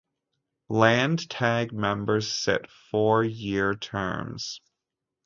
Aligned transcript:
Landtag 0.71 1.71
members 1.71 2.33
sit 2.33 2.67
four 2.89 3.23
year 3.23 3.75
terms. 3.75 4.59